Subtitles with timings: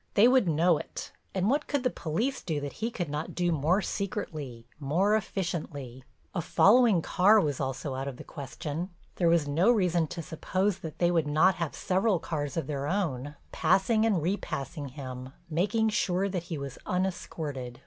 [0.15, 3.51] They would know it, and what could the police do that he could not do
[3.51, 6.03] more secretly, more efficiently?
[6.33, 8.89] A following car was also out of the question.
[9.17, 12.87] There was no reason to suppose that they would not have several cars of their
[12.87, 17.79] own, passing and repassing him, making sure that he was unescorted.